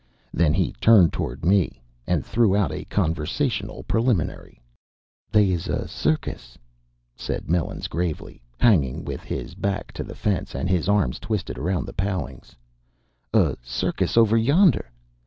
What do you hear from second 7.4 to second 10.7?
Melons gravely, hanging with his back to the fence and